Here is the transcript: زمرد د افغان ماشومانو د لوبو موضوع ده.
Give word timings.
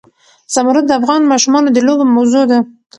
زمرد 0.53 0.85
د 0.87 0.91
افغان 0.99 1.21
ماشومانو 1.31 1.67
د 1.73 1.77
لوبو 1.87 2.05
موضوع 2.15 2.43
ده. 2.51 2.59